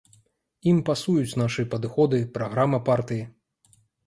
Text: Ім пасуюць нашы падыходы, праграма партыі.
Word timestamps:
Ім 0.71 0.79
пасуюць 0.87 1.37
нашы 1.41 1.67
падыходы, 1.75 2.21
праграма 2.39 2.81
партыі. 2.89 3.23